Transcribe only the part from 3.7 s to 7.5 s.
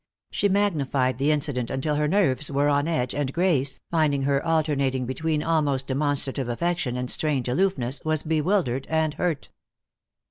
finding her alternating between almost demonstrative affection and strange